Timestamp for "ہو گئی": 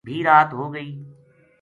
0.59-0.89